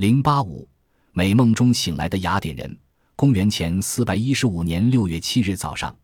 [0.00, 0.66] 零八五，
[1.12, 2.78] 美梦中醒来的雅典人。
[3.16, 5.94] 公元前四百一十五年六月七日早上，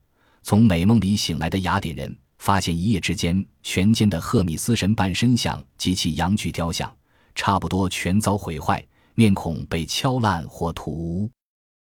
[0.43, 6.95] 从美梦里醒来的雅典人发现一夜之间，全间的赫米斯神半身像及其阳具雕像
[7.35, 11.31] 差不多全遭毁坏，面孔被敲烂或涂污。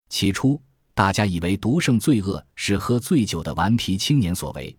[0.08, 0.58] 起初，
[0.94, 4.74] 大家以为独胜罪恶是喝醉酒的顽皮青年所为，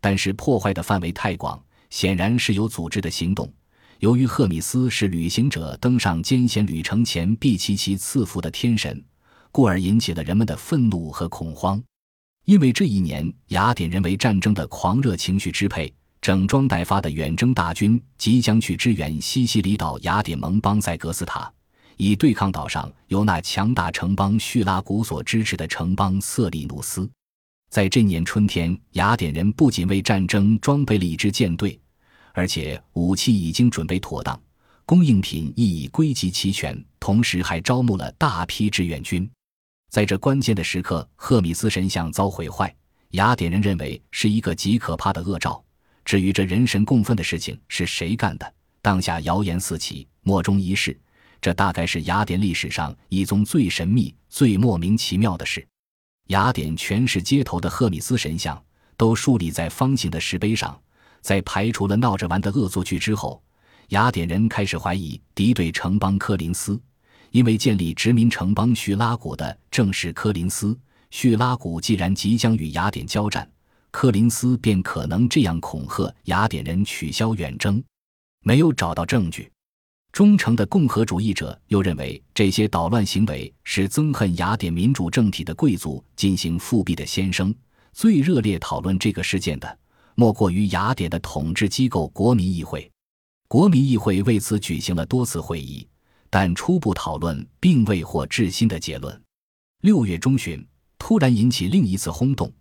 [0.00, 3.52] 但是破坏的范围太广，显然是有组织的行动。
[3.98, 9.04] 由于赫米斯是旅行者登上艰险旅程前必齐其赐福的天神。
[9.50, 11.82] 故而引起了人们的愤怒和恐慌，
[12.44, 21.50] 因为这一年雅典人为战争的狂热情绪支配，整装待发的远征大军即将去支援西西里岛雅典盟邦塞格斯塔，
[21.96, 27.10] 以对抗岛上由那强大城邦叙拉古所支持的城邦色利努斯。
[27.70, 31.80] 在这年春天，雅典人不仅为战争装备了一支舰队，
[32.38, 34.40] 而且武器已经准备妥当，
[34.86, 39.28] 供应品亦已归集齐全，同时还招募了大批志愿军。
[39.90, 42.72] 在这关键的时刻，赫米斯神像遭毁坏，
[43.10, 45.60] 雅典人认为是一个极可怕的恶兆。
[46.04, 50.96] 至于这人神共愤的事情是谁干的，当下谣言四起，莫衷一是。
[51.40, 55.66] 这大概是雅典历史上一宗最神秘、最莫名其妙的事。
[56.28, 58.62] 雅典全市街头的赫米斯神像
[58.96, 60.80] 都竖立在方形的石碑上。
[61.28, 63.42] 在排除了闹着玩的恶作剧之后，
[63.88, 66.80] 雅典人开始怀疑敌对城邦科林斯。
[67.32, 70.74] 因为建立殖民城邦叙拉古的正是科林斯，
[71.10, 73.46] 叙拉古既然即将与雅典交战，
[73.90, 77.84] 科林斯便可能这样恐吓雅典人取消远征。
[78.42, 79.52] 没有找到证据，
[80.12, 87.54] 忠诚的共和主义者又认为这些捣乱行为是憎恨雅典民主政体的贵族进行复辟的先声。
[87.92, 89.78] 最热烈讨论这个事件的，
[90.20, 92.90] 莫过于雅典的统治机构国民议会。
[93.46, 95.86] 国民议会为此举行了多次会议。
[96.28, 99.22] 但初步讨论并未获至新的结论。
[99.82, 100.66] 六月中旬，
[100.98, 102.52] 突然引起另一次轰动。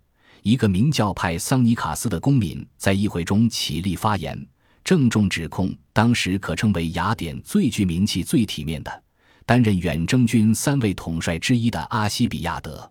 [0.43, 4.47] 一个名叫派桑尼卡斯的公民在议会中起立发言，
[4.83, 9.03] 郑重指控当时可称为雅典最具名气、最体面的、
[9.45, 12.89] 担任远征军三位统帅之一的阿西比亚德。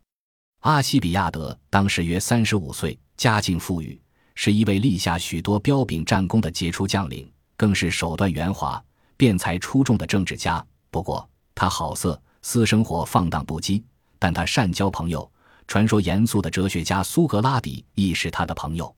[0.61, 3.99] 阿西比亚德当时约三十五岁，家境富裕，
[4.37, 8.81] 是一位立下许多彪炳战功的杰出将领，更是手段圆滑。
[9.17, 13.83] 辩才出众的政治家，不过他好色，私生活放荡不羁。
[14.19, 15.31] 但他善交朋友，
[15.67, 18.95] 传说严肃的哲学家苏格拉底亦是他的朋友。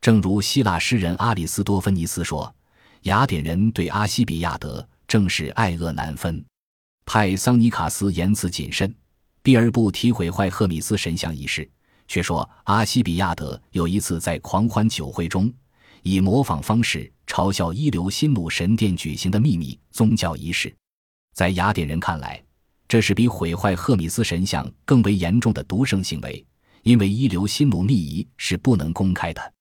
[0.00, 2.52] 正如希腊诗人阿里斯多芬尼斯说
[3.02, 6.44] ：“雅典人对阿西比亚德正是爱恶难分。”
[7.06, 8.92] 派桑尼卡斯言辞谨慎，
[9.42, 11.68] 避而不提毁坏赫米斯神像一事，
[12.08, 15.52] 却说阿西比亚德有一次在狂欢酒会中，
[16.02, 17.10] 以模仿方式。
[17.24, 20.74] 嘲笑一流新努神殿举行的秘密宗教仪式，
[21.32, 22.42] 在雅典人看来，
[22.86, 26.44] 这是比毁坏赫米斯神像更为严重的独圣行为，
[26.82, 29.54] 因为一流新努秘仪是不能公开的。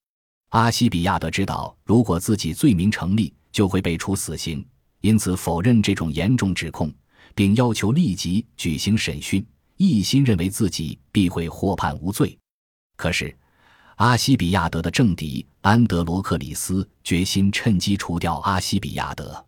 [0.50, 4.66] 阿西比亚德知道，如果自己罪名成立，就会被处死刑，
[5.00, 6.94] 因此否认这种严重指控，
[7.34, 9.46] 并要求立即举行审讯，
[9.90, 12.38] 一心认为自己必会获判无罪。
[12.98, 13.36] 可是。
[13.98, 19.46] 阿西比亚德的政敌安德罗克里斯决心趁机除掉阿西比亚德。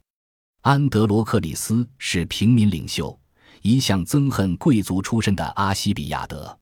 [0.62, 3.20] 安德罗克里斯是平民领袖，
[3.64, 6.56] 一向憎恨贵族出身的阿西比亚德。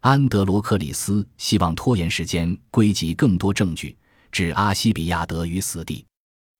[0.00, 3.94] 安德罗克里斯希望拖延时间，归集更多证据，
[4.32, 6.06] 置阿西比亚德于死地，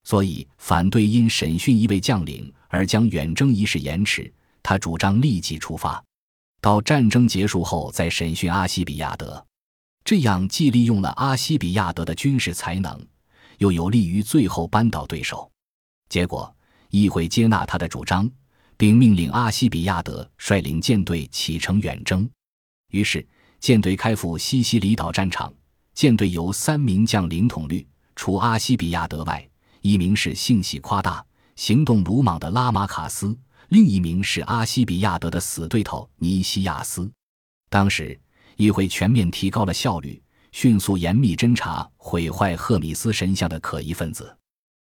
[0.04, 4.30] 所以反对因审讯一位将领而将远征一事延迟。
[4.62, 6.04] 他主张立即出发，
[6.66, 9.46] 到战争结束后再审讯阿西比亚德。
[10.04, 13.00] 这样既利用了阿西比亚德的军事才能，
[13.58, 15.48] 又有利于最后扳倒对手。
[16.08, 16.52] 结果，
[16.90, 18.28] 议会接纳他的主张，
[18.76, 22.28] 并命令阿西比亚德率领舰队启程远征。
[22.90, 23.24] 于是，
[23.60, 25.54] 舰队开赴西西里岛战场。
[25.94, 29.48] 舰队由三名将领统率，除阿西比亚德外，
[29.82, 33.38] 一名是性喜夸大、行动鲁莽的拉马卡斯，
[33.68, 37.10] 另一名是阿西比亚德的死对头尼西亚斯。
[37.68, 38.18] 当时。
[38.56, 40.18] 议会全面提高了效率，
[40.50, 44.34] 迅速严密侦查毁坏赫米斯神像的可疑分子。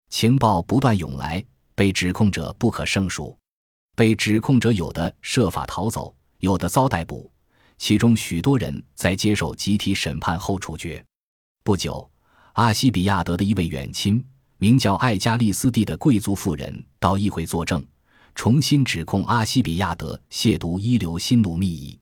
[0.09, 1.45] 情报不断涌来，
[1.75, 3.37] 被指控者不可胜数。
[3.95, 7.31] 被指控者有的设法逃走，有的遭逮捕，
[7.77, 11.05] 其中许多人在接受集体审判后处决。
[11.63, 12.09] 不久，
[12.53, 14.25] 阿西比亚德的一位远亲，
[14.57, 17.85] 名叫艾加利斯蒂的贵族妇人到议会作证，
[18.39, 21.99] 重新指控阿西比亚德亵渎一流新奴密仪。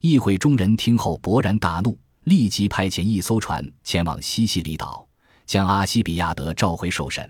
[0.00, 5.04] 议会中人听后勃然大怒，立即派遣一艘船前往西西里岛，
[5.44, 7.28] 将阿西比亚德召回受审。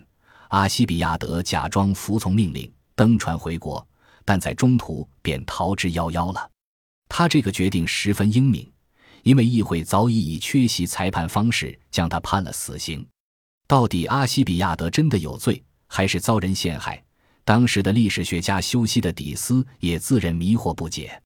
[0.48, 3.82] 阿西比亚德假装服从命令，登船回国。
[4.22, 6.50] 但在中途便逃之夭夭了。
[7.08, 8.70] 他这个决定十分英明，
[9.22, 13.02] 因为议会早已以缺席裁判方式将他判了死刑。
[13.66, 17.02] 到底阿西比亚德真的有罪，还是遭人陷害？
[17.44, 21.20] 当时的历史学家修昔的底斯也自认迷惑不解，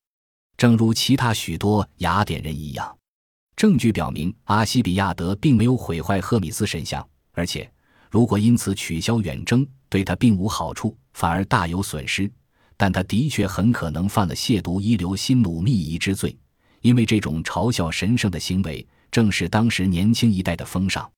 [0.56, 2.96] 正如其他许多雅典人一样。
[3.54, 7.70] 证据表明，阿西比亚德并没有毁坏赫米斯神像，而且
[8.10, 12.30] 如果因此取消远征，对他并无好处，反而大有损失。
[12.78, 16.36] 但他的确很可能犯了亵渎伊留辛努密仪之罪，
[16.82, 21.10] 因为这种嘲笑神圣的行为正是当时年轻一代的风尚。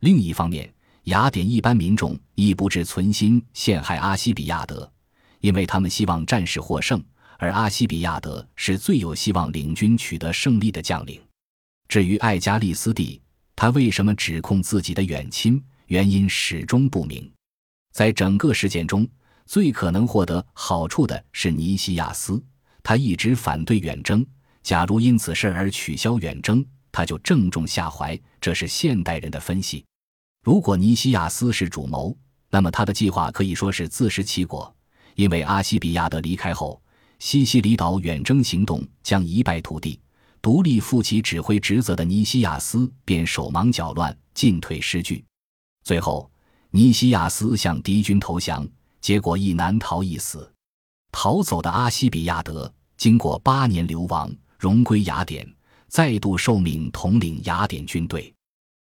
[0.00, 0.72] 另一方面，
[1.06, 4.90] 雅典一般民众亦不致存心陷害阿西比亚德，
[5.38, 7.00] 因为他们希望战事获胜，
[7.38, 11.22] 而阿西比亚德是最有希望领军取得胜利的将领。
[11.86, 13.22] 至于艾加利斯蒂，
[13.54, 17.30] 他为什么指控自己的远亲，原因始终不明。
[17.92, 19.06] 在整个事件中，
[19.44, 22.42] 最可能获得好处的是尼西亚斯，
[22.82, 24.26] 他一直反对远征。
[24.64, 28.18] 假如因此事而取消远征，他就正中下怀。
[28.40, 29.84] 这是现代人的分析。
[30.46, 32.16] 如果尼西亚斯是主谋，
[32.50, 34.72] 那么他的计划可以说是自食其果，
[35.16, 36.80] 因为阿西比亚德离开后，
[37.18, 39.98] 西西里岛远征行动将一败涂地，
[40.40, 45.24] 独立负起指挥职责的尼西亚斯便手忙脚乱，进退失据。
[45.82, 46.30] 最后，
[46.70, 48.64] 尼西亚斯向敌军投降，
[49.00, 50.48] 结果亦难逃一死。
[51.10, 55.44] 逃走的阿西比亚德经过八年流亡，荣归雅典，
[55.88, 58.32] 再度受命统领雅典军队。